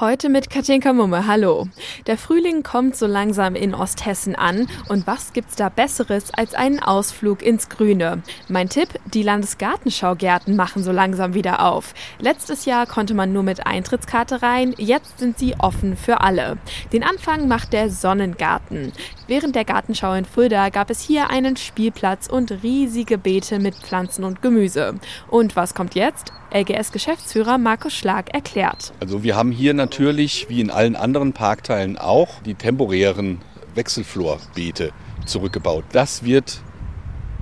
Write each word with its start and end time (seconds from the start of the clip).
Heute 0.00 0.28
mit 0.28 0.50
Katinka 0.50 0.92
Mumme, 0.92 1.28
hallo. 1.28 1.68
Der 2.08 2.18
Frühling 2.18 2.64
kommt 2.64 2.96
so 2.96 3.06
langsam 3.06 3.54
in 3.54 3.76
Osthessen 3.76 4.34
an 4.34 4.66
und 4.88 5.06
was 5.06 5.32
gibt's 5.32 5.54
da 5.54 5.68
Besseres 5.68 6.34
als 6.34 6.52
einen 6.52 6.80
Ausflug 6.80 7.42
ins 7.42 7.68
Grüne? 7.68 8.20
Mein 8.48 8.68
Tipp, 8.68 8.88
die 9.04 9.22
Landesgartenschaugärten 9.22 10.56
machen 10.56 10.82
so 10.82 10.90
langsam 10.90 11.34
wieder 11.34 11.64
auf. 11.64 11.94
Letztes 12.18 12.64
Jahr 12.64 12.86
konnte 12.86 13.14
man 13.14 13.32
nur 13.32 13.44
mit 13.44 13.68
Eintrittskarte 13.68 14.42
rein, 14.42 14.74
jetzt 14.78 15.20
sind 15.20 15.38
sie 15.38 15.54
offen 15.60 15.96
für 15.96 16.22
alle. 16.22 16.58
Den 16.92 17.04
Anfang 17.04 17.46
macht 17.46 17.72
der 17.72 17.88
Sonnengarten. 17.88 18.92
Während 19.28 19.54
der 19.54 19.64
Gartenschau 19.64 20.14
in 20.14 20.24
Fulda 20.24 20.70
gab 20.70 20.90
es 20.90 21.02
hier 21.02 21.30
einen 21.30 21.56
Spielplatz 21.56 22.26
und 22.26 22.50
riesige 22.64 23.16
Beete 23.16 23.60
mit 23.60 23.76
Pflanzen 23.76 24.24
und 24.24 24.42
Gemüse. 24.42 24.94
Und 25.28 25.54
was 25.54 25.72
kommt 25.72 25.94
jetzt? 25.94 26.32
LGS-Geschäftsführer 26.54 27.58
Markus 27.58 27.94
Schlag 27.94 28.32
erklärt. 28.32 28.92
Also 29.00 29.24
wir 29.24 29.34
haben 29.34 29.50
hier 29.50 29.74
natürlich, 29.84 30.46
wie 30.48 30.62
in 30.62 30.70
allen 30.70 30.96
anderen 30.96 31.34
Parkteilen 31.34 31.98
auch, 31.98 32.40
die 32.46 32.54
temporären 32.54 33.42
Wechselflorbeete 33.74 34.92
zurückgebaut. 35.26 35.84
Das 35.92 36.24
wird 36.24 36.62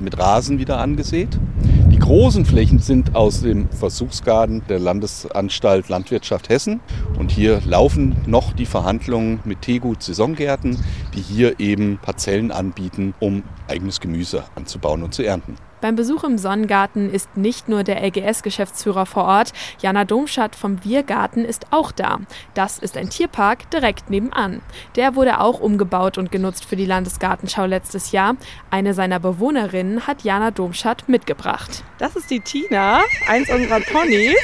mit 0.01 0.19
Rasen 0.19 0.59
wieder 0.59 0.79
angesät. 0.79 1.29
Die 1.93 2.01
großen 2.01 2.45
Flächen 2.45 2.81
sind 2.81 3.15
aus 3.15 3.43
dem 3.43 3.69
Versuchsgarten 3.71 4.65
der 4.69 4.81
Landesanstalt 4.81 5.89
Landwirtschaft 5.89 6.49
Hessen. 6.49 6.81
Und 7.17 7.31
hier 7.31 7.61
laufen 7.65 8.17
noch 8.27 8.53
die 8.53 8.67
Verhandlungen 8.67 9.39
mit 9.45 9.63
Tegut 9.63 10.03
Saisongärten, 10.03 10.77
die 11.15 11.21
hier 11.21 11.61
eben 11.61 11.99
Parzellen 12.03 12.51
anbieten, 12.51 13.15
um 13.21 13.45
eigenes 13.69 14.01
Gemüse 14.01 14.43
anzubauen 14.57 15.05
und 15.05 15.15
zu 15.15 15.23
ernten. 15.23 15.55
Beim 15.83 15.97
Besuch 15.97 16.23
im 16.23 16.39
Sonnengarten 16.39 17.13
ist 17.13 17.37
nicht 17.37 17.69
nur 17.69 17.83
der 17.83 18.01
LGS-Geschäftsführer 18.07 19.05
vor 19.05 19.25
Ort, 19.25 19.53
Jana 19.81 20.05
Domschat 20.05 20.55
vom 20.55 20.85
Wirgarten 20.85 21.45
ist 21.45 21.67
auch 21.73 21.91
da. 21.91 22.21
Das 22.55 22.79
ist 22.79 22.97
ein 22.97 23.11
Tierpark 23.11 23.69
direkt 23.73 24.09
nebenan. 24.09 24.63
Der 24.95 25.17
wurde 25.17 25.41
auch 25.41 25.59
umgebaut 25.59 26.19
und 26.19 26.31
genutzt 26.31 26.67
für 26.67 26.77
die 26.77 26.87
Landesgartenschau 26.87 27.67
letztes 27.67 28.13
Jahr. 28.13 28.37
Eine 28.71 28.95
seiner 28.95 29.19
Bewohnerinnen 29.19 30.07
hat 30.07 30.23
Jana 30.23 30.53
Domschat 30.53 31.09
mitgebracht. 31.09 31.83
Das 31.99 32.15
ist 32.15 32.31
die 32.31 32.39
Tina, 32.39 33.01
eins 33.27 33.51
unserer 33.51 33.81
Ponys. 33.81 34.37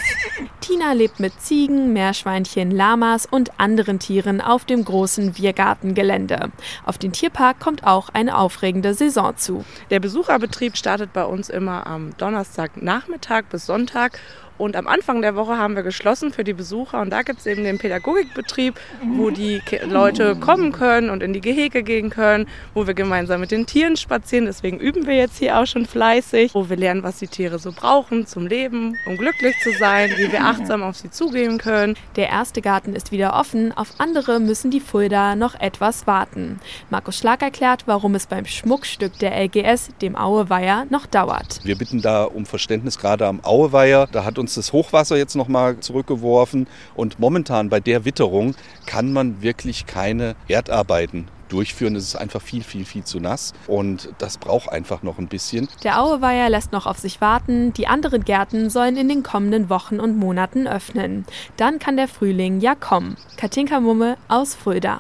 Tina 0.69 0.93
lebt 0.93 1.19
mit 1.19 1.41
Ziegen, 1.41 1.95
Meerschweinchen, 1.95 2.71
Lamas 2.71 3.25
und 3.25 3.59
anderen 3.59 3.99
Tieren 3.99 4.43
auf 4.43 4.67
dem 4.67 4.85
großen 4.85 5.39
Wirgartengelände. 5.39 6.51
Auf 6.85 6.99
den 6.99 7.13
Tierpark 7.13 7.59
kommt 7.59 7.85
auch 7.85 8.11
eine 8.11 8.37
aufregende 8.37 8.93
Saison 8.93 9.35
zu. 9.35 9.65
Der 9.89 9.99
Besucherbetrieb 9.99 10.77
startet 10.77 11.15
bei 11.15 11.25
uns 11.25 11.49
immer 11.49 11.87
am 11.87 12.15
Donnerstagnachmittag 12.19 13.45
bis 13.45 13.65
Sonntag 13.65 14.21
und 14.59 14.77
am 14.77 14.87
Anfang 14.87 15.23
der 15.23 15.37
Woche 15.37 15.57
haben 15.57 15.77
wir 15.77 15.83
geschlossen 15.83 16.33
für 16.33 16.45
die 16.45 16.53
Besucher 16.53 17.01
und 17.01 17.11
da 17.11 17.23
gibt 17.23 17.41
es 17.41 17.47
eben 17.47 17.65
den 17.65 17.79
Pädagogikbetrieb, 17.79 18.75
wo 19.17 19.31
die 19.31 19.63
Leute 19.85 20.37
kommen 20.37 20.73
können 20.73 21.11
und 21.11 21.23
in 21.23 21.33
die 21.33 21.41
Gehege 21.41 21.83
gehen 21.83 22.11
können, 22.11 22.47
wo 22.75 22.87
wir 22.87 22.95
gemeinsam 22.95 23.41
mit 23.41 23.51
den 23.51 23.67
Tieren 23.67 23.97
spazieren. 23.97 24.47
Deswegen 24.47 24.79
üben 24.79 25.07
wir 25.07 25.15
jetzt 25.15 25.39
hier 25.39 25.59
auch 25.59 25.67
schon 25.67 25.87
fleißig, 25.87 26.55
wo 26.55 26.69
wir 26.69 26.77
lernen, 26.77 27.03
was 27.03 27.19
die 27.19 27.29
Tiere 27.29 27.59
so 27.59 27.73
brauchen 27.73 28.27
zum 28.27 28.47
Leben, 28.47 28.99
um 29.07 29.17
glücklich 29.17 29.55
zu 29.63 29.73
sein, 29.73 30.11
wie 30.17 30.33
wir 30.33 30.45
achtsam 30.45 30.83
auf 30.83 30.97
sie 30.97 31.11
zugehen 31.11 31.59
können. 31.59 31.97
Der 32.17 32.29
erste 32.29 32.61
Garten 32.61 32.95
ist 32.95 33.13
wieder 33.13 33.35
offen, 33.35 33.73
auf 33.73 33.95
andere 33.99 34.41
müssen 34.41 34.71
die 34.71 34.81
Fulda 34.81 35.37
noch 35.37 35.55
etwas 35.61 36.07
warten. 36.07 36.61
Markus 36.91 37.19
Schlag 37.19 37.43
erklärt, 37.43 37.85
warum 37.87 38.15
es 38.15 38.27
beim 38.27 38.45
Schmuckstück 38.45 39.19
der 39.21 39.39
LGS, 39.45 39.91
dem 40.03 40.17
Aueweiher, 40.17 40.87
noch 40.91 41.07
dauert. 41.07 41.61
Wir 41.63 41.77
bitten 41.77 42.03
da 42.03 42.25
um 42.25 42.45
Verständnis 42.45 42.99
gerade 42.99 43.27
am 43.27 43.45
Aueweiher. 43.45 44.09
Da 44.11 44.25
hat 44.25 44.39
uns 44.39 44.48
uns 44.49 44.55
das 44.55 44.73
Hochwasser 44.73 45.19
jetzt 45.19 45.37
nochmal 45.37 45.79
zurückgeworfen. 45.81 46.69
Und 46.97 47.19
momentan 47.19 47.69
bei 47.69 47.81
der 47.81 48.07
Witterung 48.07 48.55
kann 48.87 49.13
man 49.13 49.43
wirklich 49.43 49.85
keine 49.85 50.37
Erdarbeiten 50.49 51.29
durchführen. 51.51 51.97
Es 51.97 52.05
ist 52.05 52.17
einfach 52.17 52.41
viel, 52.41 52.63
viel, 52.63 52.85
viel 52.85 53.05
zu 53.05 53.21
nass 53.21 53.53
und 53.67 54.11
das 54.19 54.39
braucht 54.39 54.71
einfach 54.71 55.03
noch 55.03 55.19
ein 55.19 55.29
bisschen. 55.29 55.69
Der 55.85 56.01
Aueweiher 56.01 56.49
lässt 56.49 56.73
noch 56.73 56.87
auf 56.87 56.99
sich 56.99 57.21
warten. 57.21 57.73
Die 57.75 57.87
anderen 57.87 58.25
Gärten 58.25 58.71
sollen 58.71 58.97
in 58.97 59.09
den 59.09 59.23
kommenden 59.23 59.69
Wochen 59.69 60.01
und 60.01 60.17
Monaten 60.17 60.67
öffnen. 60.67 61.27
Dann 61.57 61.79
kann 61.79 61.97
der 61.97 62.09
Frühling 62.09 62.61
ja 62.61 62.75
kommen. 62.75 63.17
Katinka 63.37 63.81
Mumme 63.81 64.17
aus 64.29 64.55
Fulda. 64.55 64.97